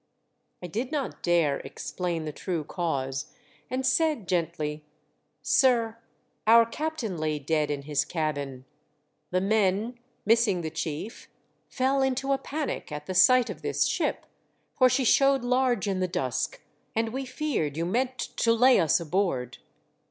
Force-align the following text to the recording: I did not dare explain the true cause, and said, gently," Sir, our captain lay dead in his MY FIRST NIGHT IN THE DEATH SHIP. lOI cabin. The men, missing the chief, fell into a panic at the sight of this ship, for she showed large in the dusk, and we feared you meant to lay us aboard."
I 0.63 0.65
did 0.65 0.91
not 0.91 1.21
dare 1.21 1.59
explain 1.59 2.25
the 2.25 2.31
true 2.31 2.63
cause, 2.63 3.27
and 3.69 3.85
said, 3.85 4.27
gently," 4.27 4.83
Sir, 5.59 5.99
our 6.47 6.65
captain 6.65 7.17
lay 7.19 7.37
dead 7.37 7.69
in 7.69 7.83
his 7.83 8.01
MY 8.05 8.05
FIRST 8.05 8.15
NIGHT 8.15 8.29
IN 8.29 8.33
THE 8.33 8.39
DEATH 8.39 8.47
SHIP. 8.49 8.71
lOI 8.71 8.71
cabin. 8.71 8.71
The 9.29 9.41
men, 9.47 9.99
missing 10.25 10.61
the 10.61 10.69
chief, 10.71 11.29
fell 11.69 12.01
into 12.01 12.31
a 12.31 12.39
panic 12.39 12.91
at 12.91 13.05
the 13.05 13.13
sight 13.13 13.51
of 13.51 13.61
this 13.61 13.85
ship, 13.85 14.25
for 14.73 14.89
she 14.89 15.03
showed 15.03 15.43
large 15.43 15.87
in 15.87 15.99
the 15.99 16.07
dusk, 16.07 16.63
and 16.95 17.09
we 17.09 17.23
feared 17.23 17.77
you 17.77 17.85
meant 17.85 18.17
to 18.17 18.53
lay 18.53 18.79
us 18.79 18.99
aboard." 18.99 19.59